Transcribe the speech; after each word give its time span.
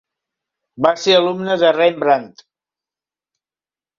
Va 0.85 0.93
ser 1.01 1.13
alumne 1.17 1.57
de 1.63 1.69
Rembrandt. 1.77 2.43